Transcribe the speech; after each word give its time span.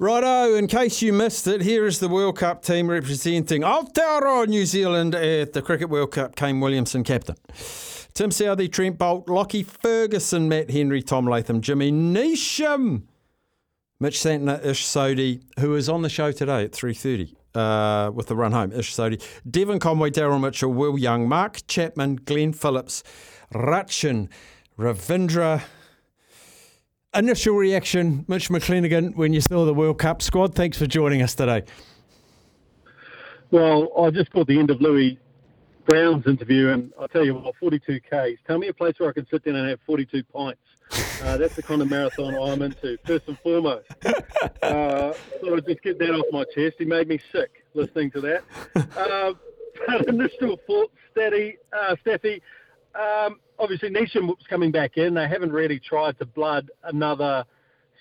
Righto, 0.00 0.54
in 0.54 0.66
case 0.66 1.02
you 1.02 1.12
missed 1.12 1.46
it, 1.46 1.60
here 1.60 1.84
is 1.84 1.98
the 1.98 2.08
World 2.08 2.38
Cup 2.38 2.64
team 2.64 2.88
representing 2.88 3.60
Aotearoa 3.60 4.48
New 4.48 4.64
Zealand 4.64 5.14
at 5.14 5.52
the 5.52 5.60
Cricket 5.60 5.90
World 5.90 6.12
Cup. 6.12 6.36
Kane 6.36 6.58
Williamson, 6.58 7.04
captain. 7.04 7.36
Tim 8.14 8.30
Southee, 8.30 8.72
Trent 8.72 8.96
Boult, 8.96 9.28
Lockie 9.28 9.62
Ferguson, 9.62 10.48
Matt 10.48 10.70
Henry, 10.70 11.02
Tom 11.02 11.26
Latham, 11.26 11.60
Jimmy 11.60 11.92
Neesham, 11.92 13.02
Mitch 14.00 14.16
Santner, 14.16 14.64
Ish 14.64 14.86
Sodhi, 14.86 15.42
who 15.58 15.74
is 15.74 15.90
on 15.90 16.00
the 16.00 16.08
show 16.08 16.32
today 16.32 16.64
at 16.64 16.72
3.30 16.72 17.34
uh, 17.54 18.10
with 18.10 18.28
the 18.28 18.34
run 18.34 18.52
home, 18.52 18.72
Ish 18.72 18.94
Sodhi, 18.94 19.22
Devon 19.50 19.78
Conway, 19.78 20.08
Daryl 20.08 20.40
Mitchell, 20.40 20.72
Will 20.72 20.98
Young, 20.98 21.28
Mark 21.28 21.66
Chapman, 21.66 22.16
Glenn 22.24 22.54
Phillips, 22.54 23.02
Rachin, 23.52 24.30
Ravindra, 24.78 25.64
Initial 27.12 27.56
reaction, 27.56 28.24
Mitch 28.28 28.50
McClenaghan, 28.50 29.16
when 29.16 29.32
you 29.32 29.40
saw 29.40 29.64
the 29.64 29.74
World 29.74 29.98
Cup 29.98 30.22
squad. 30.22 30.54
Thanks 30.54 30.78
for 30.78 30.86
joining 30.86 31.22
us 31.22 31.34
today. 31.34 31.64
Well, 33.50 33.90
I 33.98 34.10
just 34.10 34.30
caught 34.30 34.46
the 34.46 34.56
end 34.56 34.70
of 34.70 34.80
Louis 34.80 35.18
Brown's 35.86 36.24
interview, 36.28 36.68
and 36.68 36.92
I 37.00 37.08
tell 37.08 37.24
you 37.24 37.34
what, 37.34 37.56
42 37.56 37.98
Ks. 38.02 38.40
Tell 38.46 38.58
me 38.58 38.68
a 38.68 38.72
place 38.72 38.94
where 38.98 39.10
I 39.10 39.12
can 39.12 39.26
sit 39.26 39.44
down 39.44 39.56
and 39.56 39.68
have 39.68 39.80
42 39.86 40.22
pints. 40.22 40.60
Uh, 41.24 41.36
that's 41.36 41.56
the 41.56 41.64
kind 41.64 41.82
of 41.82 41.90
marathon 41.90 42.36
I'm 42.36 42.62
into, 42.62 42.96
first 43.04 43.26
and 43.26 43.36
foremost. 43.40 43.88
Uh, 44.62 45.12
so 45.40 45.56
I 45.56 45.60
just 45.66 45.82
get 45.82 45.98
that 45.98 46.14
off 46.14 46.26
my 46.30 46.44
chest. 46.54 46.76
He 46.78 46.84
made 46.84 47.08
me 47.08 47.18
sick 47.32 47.64
listening 47.74 48.12
to 48.12 48.20
that. 48.20 48.44
Uh, 48.96 49.32
but 49.88 50.06
initial 50.06 50.60
thoughts, 50.64 50.92
Staffy, 51.10 51.58
uh, 51.72 51.96
um, 52.94 53.40
obviously 53.58 53.90
Neesham 53.90 54.26
was 54.26 54.44
coming 54.48 54.70
back 54.70 54.96
in. 54.96 55.14
They 55.14 55.28
haven't 55.28 55.52
really 55.52 55.78
tried 55.78 56.18
to 56.18 56.26
blood 56.26 56.70
another 56.84 57.44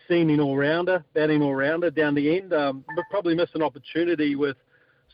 seaming 0.08 0.40
all-rounder, 0.40 1.04
batting 1.14 1.42
all-rounder 1.42 1.92
down 1.92 2.16
the 2.16 2.38
end, 2.38 2.54
um, 2.54 2.84
but 2.96 3.06
probably 3.12 3.36
missed 3.36 3.56
an 3.56 3.62
opportunity 3.62 4.36
with 4.36 4.58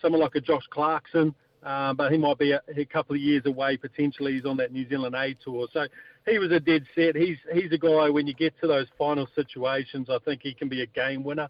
someone 0.01 0.21
like 0.21 0.35
a 0.35 0.41
Josh 0.41 0.63
Clarkson. 0.69 1.35
Uh, 1.63 1.93
but 1.95 2.11
he 2.11 2.17
might 2.17 2.37
be 2.37 2.51
a, 2.51 2.61
a, 2.77 2.85
couple 2.85 3.15
of 3.15 3.21
years 3.21 3.41
away 3.47 3.75
potentially. 3.75 4.33
He's 4.33 4.45
on 4.45 4.55
that 4.57 4.71
New 4.71 4.87
Zealand 4.87 5.15
A 5.15 5.33
tour, 5.43 5.67
so 5.73 5.87
he 6.27 6.37
was 6.37 6.51
a 6.51 6.59
dead 6.59 6.85
set. 6.93 7.15
He's 7.15 7.37
he's 7.51 7.71
a 7.71 7.77
guy 7.79 8.07
when 8.11 8.27
you 8.27 8.35
get 8.35 8.53
to 8.61 8.67
those 8.67 8.85
final 8.99 9.27
situations, 9.33 10.07
I 10.07 10.19
think 10.19 10.41
he 10.43 10.53
can 10.53 10.69
be 10.69 10.83
a 10.83 10.85
game 10.85 11.23
winner. 11.23 11.49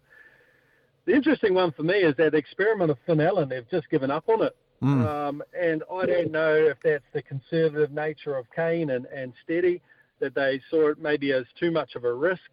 The 1.04 1.12
interesting 1.12 1.52
one 1.52 1.70
for 1.70 1.82
me 1.82 1.96
is 1.96 2.16
that 2.16 2.34
experiment 2.34 2.90
of 2.90 2.96
Finn 3.04 3.20
Allen. 3.20 3.50
They've 3.50 3.68
just 3.70 3.90
given 3.90 4.10
up 4.10 4.26
on 4.30 4.42
it. 4.42 4.56
Mm. 4.82 5.06
Um, 5.06 5.42
and 5.58 5.82
I 5.92 6.06
don't 6.06 6.30
know 6.30 6.54
if 6.54 6.76
that's 6.84 7.04
the 7.12 7.22
conservative 7.22 7.92
nature 7.92 8.36
of 8.36 8.46
Kane 8.54 8.90
and, 8.90 9.06
and 9.06 9.32
Steady, 9.42 9.80
that 10.20 10.34
they 10.34 10.60
saw 10.70 10.90
it 10.90 10.98
maybe 10.98 11.32
as 11.32 11.44
too 11.58 11.70
much 11.70 11.94
of 11.94 12.04
a 12.04 12.12
risk. 12.12 12.50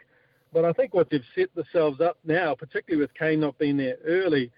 But 0.53 0.65
I 0.65 0.71
think 0.73 0.93
what 0.93 1.09
they've 1.09 1.23
set 1.35 1.53
themselves 1.55 1.99
up 1.99 2.17
now, 2.23 2.55
particularly 2.55 3.01
with 3.01 3.13
Kane 3.15 3.39
not 3.39 3.57
being 3.57 3.77
there 3.77 3.97
early, 4.05 4.51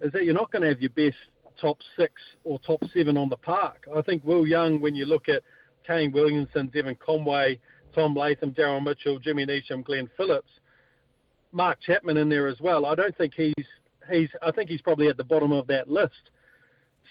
is 0.00 0.12
that 0.12 0.24
you're 0.24 0.34
not 0.34 0.50
going 0.50 0.62
to 0.62 0.68
have 0.68 0.80
your 0.80 0.90
best 0.90 1.16
top 1.60 1.78
six 1.96 2.12
or 2.44 2.58
top 2.60 2.82
seven 2.94 3.16
on 3.16 3.28
the 3.28 3.36
park. 3.36 3.86
I 3.94 4.00
think 4.02 4.24
Will 4.24 4.46
Young, 4.46 4.80
when 4.80 4.94
you 4.94 5.04
look 5.04 5.28
at 5.28 5.42
Kane 5.86 6.12
Williamson, 6.12 6.68
Devon 6.68 6.96
Conway, 7.04 7.58
Tom 7.94 8.14
Latham, 8.14 8.52
Daryl 8.52 8.82
Mitchell, 8.82 9.18
Jimmy 9.18 9.44
Neesham, 9.44 9.84
Glenn 9.84 10.08
Phillips, 10.16 10.50
Mark 11.52 11.78
Chapman 11.80 12.16
in 12.16 12.28
there 12.28 12.46
as 12.46 12.60
well. 12.60 12.86
I 12.86 12.94
don't 12.94 13.16
think 13.16 13.34
he's 13.36 13.66
he's 14.10 14.28
I 14.42 14.52
think 14.52 14.70
he's 14.70 14.80
probably 14.80 15.08
at 15.08 15.16
the 15.16 15.24
bottom 15.24 15.52
of 15.52 15.66
that 15.66 15.90
list. 15.90 16.30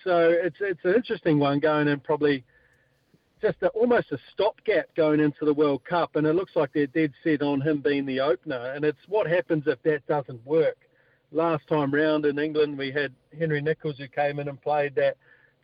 So 0.04 0.30
it's 0.30 0.58
it's 0.60 0.84
an 0.84 0.96
interesting 0.96 1.40
one 1.40 1.60
going 1.60 1.88
in 1.88 2.00
probably 2.00 2.44
just 3.42 3.58
a, 3.62 3.68
almost 3.70 4.12
a 4.12 4.18
stopgap 4.34 4.94
going 4.96 5.20
into 5.20 5.46
the 5.46 5.54
World 5.54 5.84
Cup, 5.86 6.16
and 6.16 6.28
it 6.28 6.36
looks 6.36 6.56
like 6.56 6.72
they're 6.74 6.88
dead 6.88 7.14
set 7.24 7.42
on 7.42 7.62
him 7.62 7.82
being 7.82 8.06
the 8.06 8.20
opener. 8.20 8.74
And 8.76 8.84
it's 8.84 9.00
what 9.08 9.28
happens 9.28 9.64
if 9.68 9.82
that 9.84 10.06
doesn't 10.08 10.46
work. 10.46 10.78
Last 11.32 11.68
time 11.68 11.94
round 11.94 12.26
in 12.26 12.40
England, 12.40 12.78
we 12.78 12.92
had 12.92 13.14
Henry 13.38 13.62
Nicholls 13.62 13.98
who 13.98 14.08
came 14.08 14.40
in 14.40 14.48
and 14.48 14.62
played 14.62 14.96
that 14.96 15.16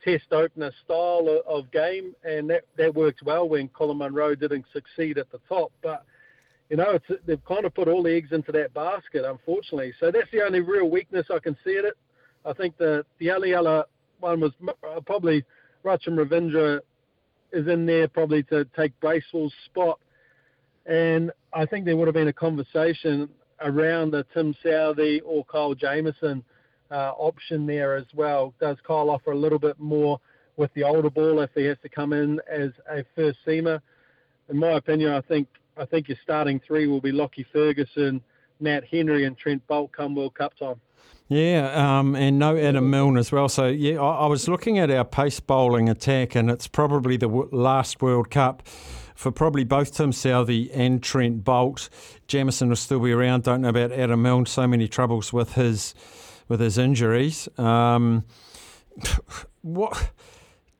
test 0.03 0.31
opener 0.31 0.71
style 0.83 1.41
of 1.47 1.71
game, 1.71 2.15
and 2.23 2.49
that, 2.49 2.63
that 2.77 2.93
worked 2.93 3.23
well 3.23 3.49
when 3.49 3.67
Colin 3.69 3.97
Munro 3.97 4.35
didn't 4.35 4.65
succeed 4.71 5.17
at 5.17 5.31
the 5.31 5.39
top. 5.49 5.71
But 5.81 6.05
you 6.69 6.77
know, 6.77 6.97
they've 7.25 7.43
kind 7.45 7.65
of 7.65 7.73
put 7.73 7.87
all 7.87 8.03
the 8.03 8.15
eggs 8.15 8.31
into 8.31 8.51
that 8.51 8.73
basket, 8.73 9.23
unfortunately. 9.23 9.93
So 9.99 10.11
that's 10.11 10.29
the 10.31 10.43
only 10.43 10.61
real 10.61 10.89
weakness 10.89 11.27
I 11.33 11.39
can 11.39 11.55
see 11.63 11.77
at 11.77 11.85
it. 11.85 11.97
I 12.45 12.53
think 12.53 12.77
the 12.77 13.05
the 13.19 13.31
other 13.31 13.85
one 14.19 14.39
was 14.39 14.51
uh, 14.67 14.99
probably 15.05 15.43
Rachin 15.83 16.17
Ravindra 16.17 16.79
is 17.51 17.67
in 17.67 17.85
there 17.85 18.07
probably 18.07 18.43
to 18.43 18.65
take 18.75 18.99
Bracewell's 18.99 19.53
spot. 19.65 19.99
And 20.85 21.31
I 21.53 21.65
think 21.65 21.85
there 21.85 21.97
would 21.97 22.07
have 22.07 22.13
been 22.13 22.27
a 22.27 22.33
conversation 22.33 23.29
around 23.61 24.11
the 24.11 24.25
Tim 24.33 24.55
Southee 24.63 25.21
or 25.23 25.45
Kyle 25.45 25.73
Jamieson 25.73 26.43
uh, 26.91 27.11
option 27.17 27.65
there 27.65 27.95
as 27.95 28.05
well. 28.13 28.53
Does 28.59 28.77
Kyle 28.85 29.09
offer 29.09 29.31
a 29.31 29.37
little 29.37 29.59
bit 29.59 29.79
more 29.79 30.19
with 30.57 30.73
the 30.73 30.83
older 30.83 31.09
ball 31.09 31.41
if 31.41 31.49
he 31.55 31.63
has 31.65 31.77
to 31.81 31.89
come 31.89 32.13
in 32.13 32.39
as 32.51 32.71
a 32.89 33.03
first 33.15 33.39
seamer? 33.45 33.79
In 34.49 34.57
my 34.57 34.73
opinion, 34.73 35.11
I 35.11 35.21
think 35.21 35.47
I 35.77 35.85
think 35.85 36.07
your 36.07 36.17
starting 36.23 36.61
three 36.65 36.87
will 36.87 37.01
be 37.01 37.11
Lockie 37.11 37.45
Ferguson, 37.51 38.21
Matt 38.59 38.85
Henry, 38.85 39.25
and 39.25 39.37
Trent 39.37 39.65
Boult 39.67 39.91
come 39.91 40.15
World 40.15 40.35
Cup 40.35 40.57
time. 40.57 40.79
Yeah, 41.27 41.99
um, 41.99 42.15
and 42.15 42.37
no 42.37 42.55
Adam 42.55 42.89
Milne 42.91 43.17
as 43.17 43.31
well. 43.31 43.49
So, 43.49 43.67
yeah, 43.67 43.99
I, 43.99 44.25
I, 44.25 44.25
was 44.27 44.47
looking 44.47 44.77
at 44.77 44.91
our 44.91 45.03
pace 45.03 45.39
bowling 45.39 45.89
attack, 45.89 46.35
and 46.35 46.51
it's 46.51 46.67
probably 46.67 47.17
the 47.17 47.27
w- 47.27 47.49
last 47.51 47.99
World 47.99 48.29
Cup 48.29 48.67
for 49.15 49.31
probably 49.31 49.63
both 49.63 49.91
Tim 49.95 50.11
Southee 50.11 50.69
and 50.71 51.01
Trent 51.01 51.43
Boult. 51.43 51.89
Jamieson 52.27 52.69
will 52.69 52.75
still 52.75 52.99
be 52.99 53.11
around. 53.11 53.43
Don't 53.43 53.61
know 53.61 53.69
about 53.69 53.91
Adam 53.91 54.21
Milne. 54.21 54.45
So 54.45 54.67
many 54.67 54.87
troubles 54.87 55.33
with 55.33 55.53
his 55.53 55.95
with 56.47 56.59
his 56.59 56.77
injuries. 56.77 57.49
Um, 57.57 58.25
what? 59.61 60.11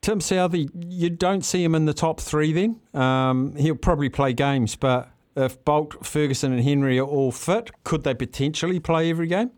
Tim 0.02 0.20
Southee, 0.20 0.70
you 0.88 1.10
don't 1.10 1.44
see 1.44 1.64
him 1.64 1.74
in 1.74 1.86
the 1.86 1.94
top 1.94 2.22
three 2.22 2.54
then? 2.54 2.80
Um, 2.94 3.56
he'll 3.56 3.74
probably 3.74 4.10
play 4.10 4.34
games, 4.34 4.76
but 4.76 5.10
if 5.36 5.66
Boult, 5.66 6.06
Ferguson, 6.06 6.54
and 6.54 6.64
Henry 6.64 7.00
are 7.00 7.08
all 7.08 7.32
fit, 7.32 7.72
could 7.84 8.04
they 8.04 8.14
potentially 8.14 8.80
play 8.80 9.10
every 9.10 9.26
game? 9.26 9.50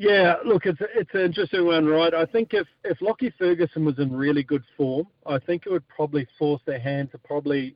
Yeah, 0.00 0.36
look, 0.46 0.64
it's 0.64 0.78
it's 0.94 1.10
an 1.12 1.22
interesting 1.22 1.66
one, 1.66 1.84
right? 1.84 2.14
I 2.14 2.24
think 2.24 2.54
if 2.54 2.68
if 2.84 3.02
Lockie 3.02 3.34
Ferguson 3.36 3.84
was 3.84 3.98
in 3.98 4.12
really 4.12 4.44
good 4.44 4.62
form, 4.76 5.08
I 5.26 5.40
think 5.40 5.64
it 5.66 5.72
would 5.72 5.86
probably 5.88 6.24
force 6.38 6.62
their 6.66 6.78
hand 6.78 7.10
to 7.10 7.18
probably 7.18 7.74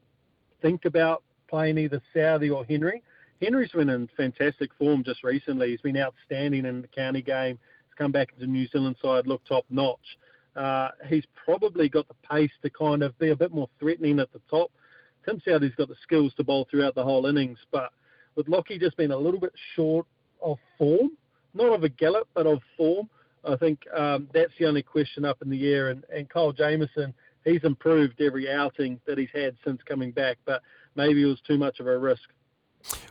think 0.63 0.85
about 0.85 1.25
playing 1.51 1.79
either 1.79 2.01
Southee 2.15 2.55
or 2.55 2.65
Henry. 2.65 3.03
Henry's 3.41 3.73
been 3.73 3.89
in 3.89 4.09
fantastic 4.17 4.71
form 4.79 5.03
just 5.03 5.25
recently. 5.25 5.71
He's 5.71 5.81
been 5.81 5.97
outstanding 5.97 6.65
in 6.65 6.83
the 6.83 6.87
county 6.87 7.23
game. 7.23 7.59
He's 7.89 7.95
come 7.99 8.13
back 8.13 8.29
into 8.35 8.47
New 8.47 8.69
Zealand 8.69 8.95
side, 9.03 9.27
looked 9.27 9.49
top 9.49 9.65
notch. 9.69 10.17
Uh, 10.55 10.91
he's 11.09 11.25
probably 11.45 11.89
got 11.89 12.07
the 12.07 12.15
pace 12.31 12.53
to 12.63 12.71
kind 12.71 13.03
of 13.03 13.19
be 13.19 13.31
a 13.31 13.37
bit 13.37 13.51
more 13.51 13.69
threatening 13.81 14.21
at 14.21 14.33
the 14.33 14.41
top. 14.49 14.71
Tim 15.25 15.43
Southee's 15.45 15.75
got 15.75 15.89
the 15.89 15.97
skills 16.05 16.33
to 16.37 16.45
bowl 16.45 16.69
throughout 16.71 16.95
the 16.95 17.03
whole 17.03 17.27
innings, 17.27 17.59
but 17.73 17.91
with 18.37 18.47
Lockie 18.47 18.79
just 18.79 18.97
being 18.97 19.11
a 19.11 19.17
little 19.17 19.41
bit 19.41 19.53
short 19.75 20.07
of 20.41 20.59
form, 20.79 21.11
not 21.55 21.73
of 21.73 21.85
a 21.85 21.89
gallop, 21.89 22.29
but 22.35 22.47
of 22.47 22.61
form. 22.77 23.09
I 23.45 23.57
think 23.57 23.81
um, 23.95 24.29
that's 24.33 24.53
the 24.59 24.67
only 24.67 24.83
question 24.83 25.25
up 25.25 25.43
in 25.43 25.51
the 25.51 25.73
air. 25.73 25.89
And, 25.91 26.05
and 26.15 26.29
Kyle 26.29 26.53
Jamieson, 26.53 27.13
he's 27.45 27.65
improved 27.65 28.21
every 28.21 28.51
outing 28.51 29.01
that 29.07 29.19
he's 29.19 29.31
had 29.35 29.57
since 29.65 29.83
coming 29.83 30.13
back, 30.13 30.39
but 30.45 30.63
maybe 30.95 31.23
it 31.23 31.27
was 31.27 31.41
too 31.41 31.59
much 31.59 31.81
of 31.81 31.87
a 31.87 31.99
risk. 31.99 32.29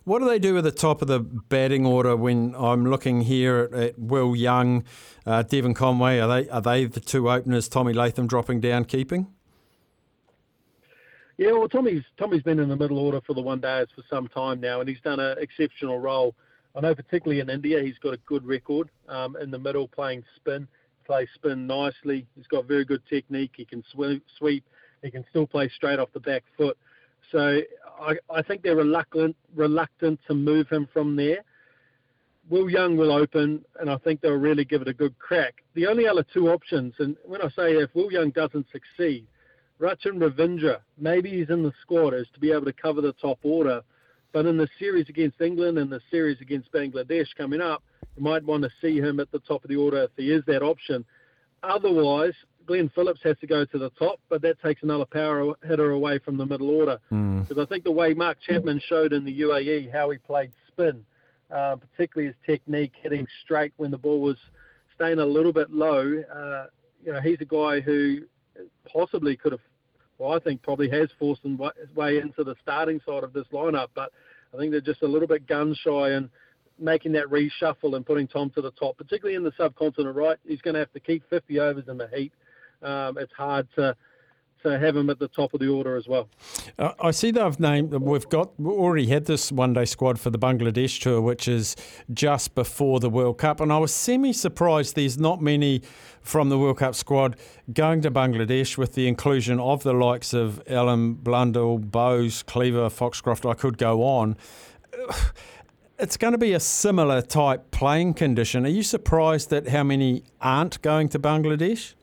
What 0.04 0.20
do 0.20 0.26
they 0.26 0.40
do 0.40 0.58
at 0.58 0.64
the 0.64 0.72
top 0.72 1.02
of 1.02 1.08
the 1.08 1.20
batting 1.20 1.86
order 1.86 2.16
when 2.16 2.56
I'm 2.58 2.86
looking 2.86 3.22
here 3.22 3.70
at, 3.72 3.74
at 3.74 4.00
Will 4.00 4.36
Young, 4.36 4.84
uh, 5.26 5.44
Devon 5.44 5.74
Conway? 5.74 6.20
Are 6.20 6.28
they 6.28 6.50
are 6.50 6.62
they 6.62 6.86
the 6.86 7.00
two 7.00 7.30
openers? 7.30 7.70
Tommy 7.70 7.94
Latham 7.94 8.28
dropping 8.28 8.60
down, 8.60 8.84
keeping? 8.84 9.28
Yeah, 11.38 11.54
well, 11.54 11.70
Tommy's 11.70 12.04
Tommy's 12.18 12.44
been 12.44 12.60
in 12.60 12.68
the 12.68 12.76
middle 12.76 13.00
order 13.00 13.22
for 13.26 13.34
the 13.34 13.42
one 13.42 13.62
days 13.62 13.88
for 13.96 14.04
some 14.10 14.28
time 14.28 14.60
now, 14.60 14.82
and 14.82 14.90
he's 14.90 15.00
done 15.02 15.20
an 15.20 15.38
exceptional 15.40 16.00
role. 16.00 16.36
I 16.76 16.82
know 16.82 16.96
particularly 16.96 17.42
in 17.42 17.50
India, 17.50 17.82
he's 17.82 17.98
got 17.98 18.14
a 18.14 18.20
good 18.26 18.46
record 18.46 18.90
um, 19.10 19.36
in 19.38 19.52
the 19.52 19.60
middle, 19.60 19.88
playing 19.88 20.24
spin, 20.36 20.68
plays 21.06 21.28
spin 21.36 21.68
nicely. 21.68 22.26
He's 22.36 22.48
got 22.48 22.66
very 22.66 22.86
good 22.86 23.02
technique. 23.10 23.52
He 23.56 23.66
can 23.66 23.84
sweep, 23.92 24.24
sweep. 24.38 24.64
He 25.04 25.12
can 25.12 25.26
still 25.30 25.48
play 25.48 25.70
straight 25.76 26.00
off 26.00 26.10
the 26.14 26.20
back 26.20 26.44
foot. 26.58 26.78
So 27.32 27.62
I, 28.00 28.16
I 28.30 28.42
think 28.42 28.62
they're 28.62 28.76
reluctant 28.76 29.36
reluctant 29.56 30.20
to 30.28 30.34
move 30.34 30.68
him 30.70 30.88
from 30.94 31.16
there. 31.16 31.44
Will 32.50 32.70
Young 32.70 32.98
will 32.98 33.12
open, 33.12 33.64
and 33.80 33.90
I 33.90 33.98
think 33.98 34.22
they'll 34.22 34.34
really 34.34 34.66
give 34.66 34.82
it 34.82 34.88
a 34.88 34.94
good 34.94 35.18
crack. 35.20 35.64
The 35.74 35.88
only 35.88 36.08
other 36.08 36.26
two 36.34 36.50
options, 36.50 36.94
and 37.00 37.16
when 37.26 37.42
I 37.42 37.50
say 37.50 37.74
if 37.74 37.94
Will 37.94 38.12
Young 38.12 38.32
doesn't 38.32 38.66
succeed, 38.72 39.26
Rachin 39.80 40.20
Ravindra, 40.20 40.80
maybe 40.98 41.30
he's 41.30 41.50
in 41.50 41.64
the 41.64 41.72
squad, 41.82 42.14
is 42.14 42.28
to 42.34 42.40
be 42.40 42.52
able 42.52 42.66
to 42.66 42.74
cover 42.74 43.02
the 43.02 43.14
top 43.14 43.40
order. 43.44 43.82
But 44.34 44.46
in 44.46 44.58
the 44.58 44.70
series 44.80 45.10
against 45.10 45.42
England 45.42 45.78
and 45.78 45.92
the 45.92 46.02
series 46.10 46.40
against 46.42 46.72
Bangladesh 46.72 47.28
coming 47.38 47.62
up, 47.62 47.84
you 48.16 48.24
might 48.24 48.44
want 48.44 48.64
to 48.64 48.70
see 48.82 49.00
him 49.00 49.20
at 49.20 49.32
the 49.32 49.40
top 49.40 49.64
of 49.64 49.70
the 49.70 49.76
order 49.76 50.04
if 50.04 50.12
he 50.16 50.32
is 50.32 50.44
that 50.48 50.64
option. 50.64 51.06
Otherwise, 51.64 52.34
Glenn 52.66 52.90
Phillips 52.94 53.22
has 53.24 53.38
to 53.40 53.48
go 53.48 53.66
to 53.66 53.78
the 53.78 53.90
top, 53.92 54.20
but 54.30 54.42
that 54.42 54.62
takes 54.62 54.84
another 54.84 55.06
power 55.06 55.54
hitter 55.64 55.92
away 55.92 56.20
from 56.20 56.38
the 56.38 56.46
middle 56.46 56.70
order. 56.70 57.00
Mm. 57.12 57.48
Because 57.48 57.62
I 57.62 57.68
think 57.68 57.84
the 57.84 57.92
way 57.92 58.14
Mark 58.14 58.38
Chapman 58.42 58.82
showed 58.88 59.14
in 59.14 59.26
the 59.26 59.42
UAE 59.42 59.92
how 59.92 60.10
he 60.10 60.18
played 60.18 60.52
spin, 60.68 61.04
uh, 61.52 61.76
particularly 61.76 62.28
his 62.28 62.36
technique, 62.46 62.94
hitting 63.02 63.28
straight 63.44 63.74
when 63.78 63.92
the 63.92 63.98
ball 63.98 64.22
was 64.22 64.38
staying 64.96 65.20
a 65.20 65.26
little 65.26 65.54
bit 65.54 65.72
low. 65.72 66.24
Uh, 66.34 66.66
you 67.04 67.12
know, 67.12 67.20
he's 67.20 67.42
a 67.42 67.46
guy 67.46 67.80
who 67.80 68.22
possibly 68.86 69.36
could 69.36 69.52
have, 69.52 69.62
I 70.26 70.40
think 70.40 70.62
probably 70.62 70.90
has 70.90 71.10
forced 71.20 71.44
his 71.44 71.96
way 71.96 72.18
into 72.18 72.44
the 72.44 72.56
starting 72.62 73.00
side 73.06 73.24
of 73.24 73.34
this 73.34 73.46
lineup, 73.52 73.88
but 73.96 74.12
I 74.54 74.58
think 74.58 74.72
they're 74.72 74.82
just 74.82 75.02
a 75.02 75.08
little 75.08 75.28
bit 75.28 75.48
gun 75.48 75.76
shy 75.84 76.10
and 76.12 76.30
making 76.80 77.14
that 77.14 77.28
reshuffle 77.28 77.96
and 77.96 78.06
putting 78.06 78.28
Tom 78.28 78.50
to 78.52 78.62
the 78.62 78.72
top, 78.72 78.98
particularly 78.98 79.36
in 79.36 79.44
the 79.44 79.52
subcontinent, 79.58 80.16
right? 80.16 80.38
He's 80.46 80.62
going 80.62 80.74
to 80.74 80.80
have 80.80 80.92
to 80.94 81.00
keep 81.00 81.28
50 81.30 81.60
overs 81.60 81.88
in 81.88 81.98
the 81.98 82.08
heat. 82.14 82.34
Um, 82.82 83.18
it's 83.18 83.34
hard 83.34 83.68
to 83.76 83.96
to 84.64 84.80
have 84.80 84.96
him 84.96 85.10
at 85.10 85.20
the 85.20 85.28
top 85.28 85.54
of 85.54 85.60
the 85.60 85.68
order 85.68 85.96
as 85.96 86.08
well. 86.08 86.30
Uh, 86.78 86.94
I 87.00 87.12
see 87.12 87.32
they've 87.32 87.60
named, 87.60 87.94
we've 87.94 88.28
got 88.30 88.60
we 88.60 88.72
already 88.72 89.08
had 89.08 89.26
this 89.26 89.52
one 89.52 89.74
day 89.74 89.86
squad 89.86 90.20
for 90.20 90.30
the 90.30 90.40
Bangladesh 90.40 91.00
tour, 91.02 91.22
which 91.22 91.48
is 91.48 91.76
just 92.14 92.56
before 92.56 93.00
the 93.00 93.10
World 93.10 93.38
Cup. 93.38 93.60
And 93.60 93.72
I 93.72 93.78
was 93.78 93.94
semi 93.94 94.34
surprised 94.34 94.96
there's 94.96 95.18
not 95.18 95.42
many 95.42 95.82
from 96.22 96.50
the 96.50 96.58
World 96.58 96.78
Cup 96.78 96.96
squad 96.96 97.38
going 97.74 98.02
to 98.02 98.12
Bangladesh 98.12 98.78
with 98.78 98.94
the 98.94 99.08
inclusion 99.08 99.60
of 99.60 99.84
the 99.84 99.94
likes 99.94 100.34
of 100.34 100.62
Allen 100.68 101.14
Blundell, 101.14 101.78
Bowes, 101.78 102.44
Cleaver, 102.44 102.90
Foxcroft. 102.90 103.46
I 103.46 103.54
could 103.54 103.78
go 103.78 104.04
on. 104.04 104.38
It's 106.00 106.18
going 106.18 106.32
to 106.32 106.40
be 106.40 106.54
a 106.54 106.60
similar 106.60 107.22
type 107.22 107.70
playing 107.70 108.16
condition. 108.16 108.66
Are 108.66 108.70
you 108.70 108.82
surprised 108.82 109.54
at 109.54 109.68
how 109.68 109.84
many 109.84 110.24
aren't 110.42 110.82
going 110.82 111.10
to 111.10 111.20
Bangladesh? 111.20 111.94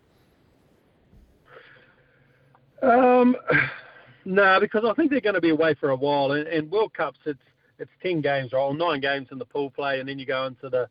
Um, 2.82 3.36
no, 4.24 4.42
nah, 4.42 4.60
because 4.60 4.84
I 4.88 4.94
think 4.94 5.10
they're 5.10 5.20
going 5.20 5.34
to 5.34 5.40
be 5.40 5.50
away 5.50 5.74
for 5.74 5.90
a 5.90 5.96
while. 5.96 6.32
And, 6.32 6.46
and 6.48 6.70
World 6.70 6.94
Cups, 6.94 7.18
it's 7.26 7.38
it's 7.78 7.90
ten 8.02 8.20
games? 8.20 8.52
Or 8.52 8.74
nine 8.74 9.00
games 9.00 9.28
in 9.30 9.38
the 9.38 9.44
pool 9.44 9.70
play, 9.70 10.00
and 10.00 10.08
then 10.08 10.18
you 10.18 10.26
go 10.26 10.46
into 10.46 10.68
the 10.68 10.88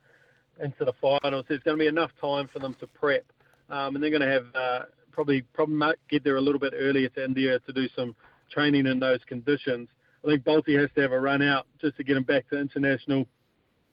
into 0.64 0.86
the 0.86 0.94
finals. 1.02 1.46
There's 1.48 1.62
going 1.64 1.78
to 1.78 1.82
be 1.82 1.88
enough 1.88 2.12
time 2.20 2.50
for 2.52 2.60
them 2.60 2.76
to 2.80 2.88
prep, 2.88 3.26
um, 3.70 3.96
and 3.96 4.04
they're 4.04 4.10
going 4.10 4.22
to 4.22 4.32
have 4.32 4.46
uh, 4.56 4.86
probably 5.12 5.42
probably 5.54 5.94
get 6.10 6.24
there 6.24 6.38
a 6.38 6.42
little 6.42 6.60
bit 6.60 6.74
earlier 6.76 7.10
to 7.10 7.26
India 7.26 7.60
to 7.60 7.74
do 7.74 7.88
some 7.96 8.16
training 8.52 8.88
in 8.88 9.00
those 9.00 9.20
conditions. 9.28 9.90
I 10.24 10.30
think 10.30 10.44
Boult 10.44 10.68
has 10.80 10.90
to 10.96 11.02
have 11.02 11.12
a 11.12 11.20
run 11.20 11.42
out 11.42 11.68
just 11.80 11.98
to 11.98 12.04
get 12.04 12.18
him 12.18 12.24
back 12.24 12.50
to 12.50 12.60
international 12.60 13.26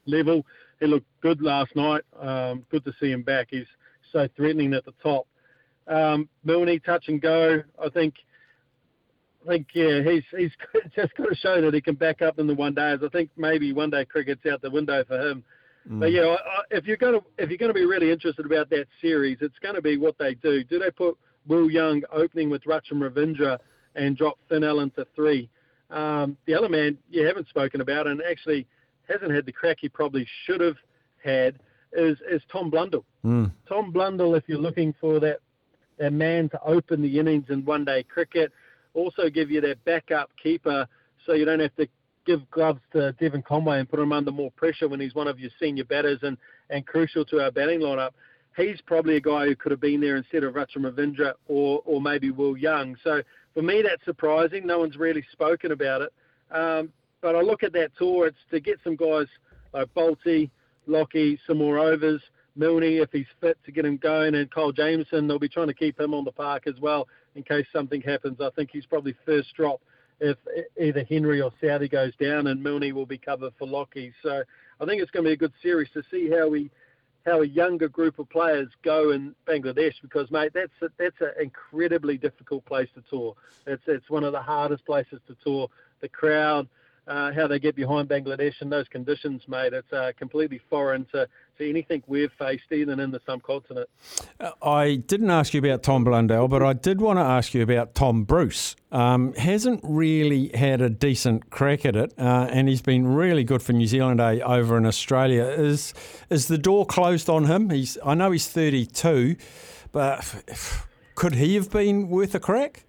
level. 0.06 0.44
He 0.80 0.86
looked 0.86 1.06
good 1.20 1.42
last 1.42 1.74
night. 1.76 2.02
Um, 2.18 2.64
good 2.70 2.84
to 2.84 2.92
see 3.00 3.10
him 3.10 3.22
back. 3.22 3.48
He's 3.50 3.66
so 4.12 4.28
threatening 4.36 4.74
at 4.74 4.84
the 4.84 4.94
top. 5.02 5.26
Um, 5.86 6.28
Milne 6.44 6.80
touch 6.80 7.04
and 7.08 7.20
go. 7.20 7.62
I 7.82 7.88
think. 7.90 8.14
I 9.44 9.46
think 9.46 9.66
yeah, 9.74 10.02
he's 10.02 10.22
he's 10.36 10.52
just 10.96 11.14
got 11.16 11.28
to 11.28 11.34
show 11.34 11.60
that 11.60 11.74
he 11.74 11.80
can 11.80 11.96
back 11.96 12.22
up 12.22 12.38
in 12.38 12.46
the 12.46 12.54
one 12.54 12.74
days. 12.74 13.00
I 13.04 13.08
think 13.08 13.30
maybe 13.36 13.72
one 13.72 13.90
day 13.90 14.04
cricket's 14.04 14.46
out 14.46 14.62
the 14.62 14.70
window 14.70 15.04
for 15.04 15.18
him. 15.20 15.44
Mm. 15.90 16.00
But 16.00 16.12
yeah, 16.12 16.22
I, 16.22 16.34
I, 16.34 16.62
if 16.70 16.86
you're 16.86 16.96
going 16.96 17.20
to 17.20 17.26
if 17.38 17.50
you're 17.50 17.58
to 17.68 17.74
be 17.74 17.84
really 17.84 18.10
interested 18.10 18.46
about 18.46 18.70
that 18.70 18.86
series, 19.00 19.38
it's 19.40 19.58
going 19.60 19.74
to 19.74 19.82
be 19.82 19.98
what 19.98 20.16
they 20.18 20.34
do. 20.34 20.64
Do 20.64 20.78
they 20.78 20.90
put 20.90 21.16
Will 21.46 21.70
Young 21.70 22.02
opening 22.12 22.48
with 22.48 22.64
Rachin 22.64 22.94
Ravindra 22.94 23.58
and 23.94 24.16
drop 24.16 24.38
Finn 24.48 24.64
Allen 24.64 24.90
to 24.96 25.06
three? 25.14 25.50
Um, 25.90 26.36
the 26.46 26.54
other 26.54 26.68
man 26.68 26.96
you 27.10 27.26
haven't 27.26 27.48
spoken 27.48 27.80
about 27.80 28.06
and 28.06 28.22
actually 28.28 28.66
hasn't 29.08 29.32
had 29.32 29.44
the 29.44 29.52
crack 29.52 29.78
he 29.80 29.88
probably 29.88 30.26
should 30.46 30.60
have 30.60 30.76
had 31.22 31.58
is 31.92 32.16
is 32.30 32.42
Tom 32.50 32.70
Blundell. 32.70 33.04
Mm. 33.24 33.52
Tom 33.68 33.92
Blundell, 33.92 34.34
if 34.34 34.44
you're 34.46 34.58
looking 34.58 34.94
for 35.00 35.20
that 35.20 35.40
that 35.98 36.12
man 36.12 36.48
to 36.50 36.62
open 36.62 37.02
the 37.02 37.18
innings 37.18 37.46
in 37.48 37.64
one 37.64 37.84
day 37.84 38.02
cricket. 38.02 38.52
Also 38.94 39.28
give 39.28 39.50
you 39.50 39.60
that 39.60 39.84
backup 39.84 40.30
keeper 40.40 40.86
so 41.26 41.32
you 41.32 41.44
don't 41.44 41.60
have 41.60 41.74
to 41.76 41.88
give 42.26 42.48
gloves 42.50 42.80
to 42.92 43.12
Devon 43.12 43.42
Conway 43.42 43.80
and 43.80 43.88
put 43.88 44.00
him 44.00 44.12
under 44.12 44.30
more 44.30 44.50
pressure 44.52 44.88
when 44.88 45.00
he's 45.00 45.14
one 45.14 45.28
of 45.28 45.38
your 45.38 45.50
senior 45.60 45.84
batters 45.84 46.20
and, 46.22 46.36
and 46.70 46.86
crucial 46.86 47.24
to 47.26 47.42
our 47.42 47.50
batting 47.50 47.80
lineup. 47.80 48.10
He's 48.56 48.80
probably 48.86 49.16
a 49.16 49.20
guy 49.20 49.46
who 49.46 49.56
could 49.56 49.72
have 49.72 49.80
been 49.80 50.00
there 50.00 50.16
instead 50.16 50.44
of 50.44 50.54
Rachin 50.54 50.82
Ravindra 50.82 51.34
or, 51.48 51.82
or 51.84 52.00
maybe 52.00 52.30
Will 52.30 52.56
Young. 52.56 52.96
So 53.02 53.22
for 53.52 53.62
me, 53.62 53.82
that's 53.82 54.04
surprising. 54.04 54.66
No 54.66 54.78
one's 54.78 54.96
really 54.96 55.24
spoken 55.32 55.72
about 55.72 56.02
it. 56.02 56.12
Um, 56.50 56.92
but 57.20 57.34
I 57.34 57.40
look 57.40 57.62
at 57.62 57.72
that 57.72 57.90
tour, 57.98 58.26
it's 58.26 58.36
to 58.50 58.60
get 58.60 58.78
some 58.84 58.96
guys 58.96 59.26
like 59.72 59.92
Boult, 59.94 60.50
Lockie, 60.86 61.40
some 61.46 61.58
more 61.58 61.78
overs, 61.78 62.20
Milne 62.56 62.82
if 62.84 63.10
he's 63.12 63.26
fit 63.40 63.58
to 63.64 63.72
get 63.72 63.84
him 63.84 63.96
going, 63.96 64.34
and 64.34 64.50
Kyle 64.50 64.72
Jamieson. 64.72 65.26
They'll 65.26 65.38
be 65.38 65.48
trying 65.48 65.68
to 65.68 65.74
keep 65.74 65.98
him 65.98 66.14
on 66.14 66.24
the 66.24 66.32
park 66.32 66.66
as 66.66 66.78
well 66.80 67.08
in 67.34 67.42
case 67.42 67.66
something 67.72 68.00
happens. 68.00 68.40
I 68.40 68.50
think 68.50 68.70
he's 68.72 68.86
probably 68.86 69.14
first 69.24 69.54
drop 69.54 69.80
if 70.20 70.36
either 70.80 71.04
Henry 71.04 71.40
or 71.40 71.50
Southee 71.62 71.90
goes 71.90 72.14
down, 72.16 72.46
and 72.46 72.62
Milne 72.62 72.94
will 72.94 73.06
be 73.06 73.18
covered 73.18 73.52
for 73.58 73.66
Lockie. 73.66 74.12
So 74.22 74.42
I 74.80 74.84
think 74.84 75.02
it's 75.02 75.10
going 75.10 75.24
to 75.24 75.28
be 75.28 75.34
a 75.34 75.36
good 75.36 75.52
series 75.62 75.88
to 75.94 76.02
see 76.10 76.30
how 76.30 76.48
we 76.48 76.70
how 77.26 77.40
a 77.40 77.46
younger 77.46 77.88
group 77.88 78.18
of 78.18 78.28
players 78.28 78.68
go 78.82 79.10
in 79.10 79.34
Bangladesh 79.46 79.94
because 80.02 80.30
mate 80.30 80.52
that's 80.52 80.72
a, 80.82 80.88
that's 80.98 81.20
an 81.20 81.32
incredibly 81.40 82.18
difficult 82.18 82.64
place 82.66 82.88
to 82.94 83.02
tour. 83.08 83.34
It's 83.66 83.82
it's 83.86 84.10
one 84.10 84.24
of 84.24 84.32
the 84.32 84.42
hardest 84.42 84.84
places 84.84 85.20
to 85.26 85.36
tour. 85.42 85.68
The 86.00 86.08
crowd, 86.08 86.68
uh, 87.06 87.32
how 87.32 87.46
they 87.46 87.58
get 87.58 87.76
behind 87.76 88.08
Bangladesh 88.08 88.60
in 88.60 88.70
those 88.70 88.88
conditions, 88.88 89.42
mate. 89.48 89.72
It's 89.72 89.92
uh, 89.92 90.12
completely 90.18 90.60
foreign 90.70 91.04
to, 91.12 91.28
to 91.58 91.68
anything 91.68 92.02
we've 92.06 92.32
faced, 92.38 92.72
even 92.72 93.00
in 93.00 93.10
the 93.10 93.20
subcontinent. 93.26 93.88
Uh, 94.40 94.52
I 94.62 94.96
didn't 94.96 95.30
ask 95.30 95.54
you 95.54 95.60
about 95.60 95.82
Tom 95.82 96.04
Blundell, 96.04 96.48
but 96.48 96.62
I 96.62 96.72
did 96.72 97.00
want 97.00 97.18
to 97.18 97.22
ask 97.22 97.54
you 97.54 97.62
about 97.62 97.94
Tom 97.94 98.24
Bruce. 98.24 98.76
Um, 98.90 99.34
hasn't 99.34 99.80
really 99.82 100.48
had 100.54 100.80
a 100.80 100.88
decent 100.88 101.50
crack 101.50 101.84
at 101.84 101.96
it, 101.96 102.14
uh, 102.18 102.48
and 102.50 102.68
he's 102.68 102.82
been 102.82 103.06
really 103.06 103.44
good 103.44 103.62
for 103.62 103.72
New 103.72 103.86
Zealand 103.86 104.20
A 104.20 104.40
over 104.40 104.76
in 104.76 104.86
Australia. 104.86 105.44
Is 105.44 105.92
is 106.30 106.48
the 106.48 106.58
door 106.58 106.86
closed 106.86 107.28
on 107.28 107.44
him? 107.44 107.70
He's 107.70 107.98
I 108.04 108.14
know 108.14 108.30
he's 108.30 108.48
32, 108.48 109.36
but 109.92 110.44
could 111.14 111.34
he 111.34 111.56
have 111.56 111.70
been 111.70 112.08
worth 112.08 112.34
a 112.34 112.40
crack? 112.40 112.84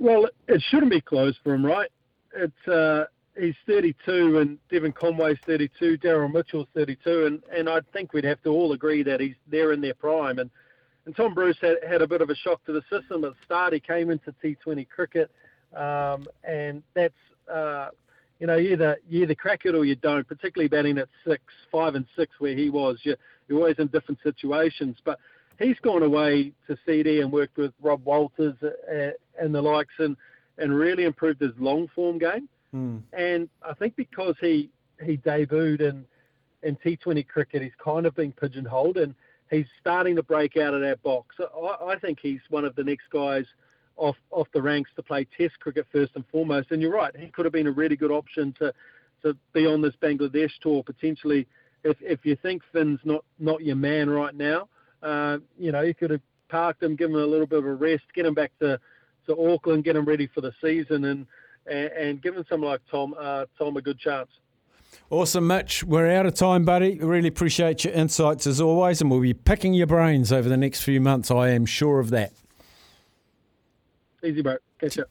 Well, 0.00 0.28
it 0.46 0.62
shouldn't 0.68 0.90
be 0.90 1.00
closed 1.00 1.38
for 1.42 1.54
him, 1.54 1.64
right? 1.64 1.90
It's 2.34 2.68
uh, 2.68 3.04
he's 3.36 3.54
32 3.66 4.38
and 4.38 4.58
Devon 4.70 4.92
Conway's 4.92 5.38
32, 5.46 5.98
Daryl 5.98 6.32
Mitchell's 6.32 6.68
32, 6.74 7.26
and, 7.26 7.42
and 7.56 7.68
I 7.68 7.80
think 7.92 8.12
we'd 8.12 8.24
have 8.24 8.42
to 8.42 8.50
all 8.50 8.72
agree 8.72 9.02
that 9.02 9.20
he's 9.20 9.34
there 9.50 9.72
in 9.72 9.80
their 9.80 9.94
prime. 9.94 10.38
And 10.38 10.50
and 11.06 11.16
Tom 11.16 11.32
Bruce 11.32 11.56
had, 11.62 11.76
had 11.88 12.02
a 12.02 12.06
bit 12.06 12.20
of 12.20 12.28
a 12.28 12.34
shock 12.34 12.62
to 12.66 12.72
the 12.72 12.82
system 12.90 13.24
at 13.24 13.30
the 13.30 13.36
start. 13.42 13.72
He 13.72 13.80
came 13.80 14.10
into 14.10 14.34
T20 14.44 14.86
cricket, 14.90 15.30
um, 15.74 16.26
and 16.44 16.82
that's 16.94 17.14
uh, 17.50 17.88
you 18.38 18.46
know 18.46 18.56
you 18.56 18.72
either 18.72 18.98
you 19.08 19.22
either 19.22 19.34
crack 19.34 19.62
it 19.64 19.74
or 19.74 19.86
you 19.86 19.96
don't. 19.96 20.28
Particularly 20.28 20.68
batting 20.68 20.98
at 20.98 21.08
six, 21.26 21.42
five, 21.72 21.94
and 21.94 22.04
six 22.14 22.32
where 22.40 22.54
he 22.54 22.68
was, 22.68 22.98
you're, 23.04 23.16
you're 23.48 23.58
always 23.58 23.76
in 23.78 23.86
different 23.86 24.18
situations, 24.22 24.98
but 25.02 25.18
he's 25.58 25.78
gone 25.80 26.02
away 26.02 26.52
to 26.66 26.76
CD 26.86 27.20
and 27.20 27.32
worked 27.32 27.56
with 27.56 27.72
Rob 27.82 28.04
Walters 28.04 28.54
uh, 28.62 29.10
and 29.40 29.54
the 29.54 29.62
likes 29.62 29.94
and, 29.98 30.16
and 30.58 30.74
really 30.74 31.04
improved 31.04 31.40
his 31.40 31.52
long 31.58 31.88
form 31.94 32.18
game. 32.18 32.48
Mm. 32.74 33.02
And 33.12 33.48
I 33.62 33.74
think 33.74 33.96
because 33.96 34.34
he, 34.40 34.70
he 35.02 35.16
debuted 35.18 35.80
in, 35.80 36.04
in 36.62 36.76
T20 36.76 37.26
cricket, 37.26 37.62
he's 37.62 37.72
kind 37.82 38.06
of 38.06 38.14
been 38.14 38.32
pigeonholed 38.32 38.96
and 38.96 39.14
he's 39.50 39.66
starting 39.80 40.16
to 40.16 40.22
break 40.22 40.56
out 40.56 40.74
of 40.74 40.80
that 40.82 41.02
box. 41.02 41.36
I, 41.40 41.92
I 41.92 41.98
think 41.98 42.18
he's 42.20 42.40
one 42.50 42.64
of 42.64 42.74
the 42.76 42.84
next 42.84 43.10
guys 43.12 43.44
off 43.96 44.16
off 44.30 44.46
the 44.54 44.62
ranks 44.62 44.90
to 44.94 45.02
play 45.02 45.26
Test 45.36 45.58
cricket 45.60 45.86
first 45.92 46.12
and 46.14 46.24
foremost. 46.30 46.70
And 46.70 46.80
you're 46.80 46.92
right, 46.92 47.14
he 47.16 47.28
could 47.28 47.44
have 47.44 47.52
been 47.52 47.66
a 47.66 47.72
really 47.72 47.96
good 47.96 48.10
option 48.10 48.54
to 48.60 48.72
to 49.22 49.36
be 49.52 49.66
on 49.66 49.82
this 49.82 49.94
Bangladesh 50.00 50.52
tour 50.60 50.82
potentially. 50.82 51.46
If 51.84 51.96
if 52.00 52.24
you 52.24 52.36
think 52.36 52.62
Finn's 52.72 53.00
not 53.04 53.24
not 53.38 53.62
your 53.62 53.76
man 53.76 54.08
right 54.08 54.34
now, 54.34 54.68
uh, 55.02 55.38
you 55.58 55.72
know, 55.72 55.82
you 55.82 55.94
could 55.94 56.10
have 56.10 56.20
parked 56.48 56.82
him, 56.82 56.96
given 56.96 57.14
him 57.16 57.22
a 57.22 57.26
little 57.26 57.46
bit 57.46 57.58
of 57.58 57.66
a 57.66 57.74
rest, 57.74 58.04
get 58.14 58.26
him 58.26 58.34
back 58.34 58.52
to, 58.60 58.78
to 59.26 59.52
Auckland, 59.52 59.84
get 59.84 59.96
him 59.96 60.04
ready 60.04 60.26
for 60.26 60.40
the 60.40 60.52
season, 60.60 61.04
and 61.04 61.26
and, 61.66 61.90
and 61.92 62.22
giving 62.22 62.44
someone 62.48 62.70
like 62.70 62.80
Tom 62.90 63.14
uh, 63.18 63.44
Tom 63.58 63.76
a 63.76 63.82
good 63.82 63.98
chance. 63.98 64.30
Awesome, 65.10 65.46
Mitch. 65.46 65.84
We're 65.84 66.10
out 66.10 66.26
of 66.26 66.34
time, 66.34 66.64
buddy. 66.64 66.98
Really 66.98 67.28
appreciate 67.28 67.84
your 67.84 67.92
insights 67.92 68.46
as 68.46 68.60
always, 68.60 69.00
and 69.00 69.10
we'll 69.10 69.20
be 69.20 69.34
picking 69.34 69.74
your 69.74 69.86
brains 69.86 70.32
over 70.32 70.48
the 70.48 70.56
next 70.56 70.82
few 70.82 71.00
months. 71.00 71.30
I 71.30 71.50
am 71.50 71.66
sure 71.66 72.00
of 72.00 72.10
that. 72.10 72.32
Easy, 74.24 74.42
bro. 74.42 74.56
Catch 74.80 74.98
up. 74.98 75.06